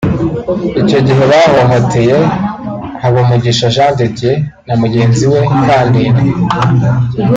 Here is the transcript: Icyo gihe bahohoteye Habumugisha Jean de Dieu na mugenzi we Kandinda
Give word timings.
Icyo 0.81 0.99
gihe 1.07 1.23
bahohoteye 1.31 2.17
Habumugisha 3.01 3.67
Jean 3.75 3.93
de 3.99 4.05
Dieu 4.17 4.35
na 4.67 4.73
mugenzi 4.81 5.23
we 5.31 5.41
Kandinda 5.63 6.21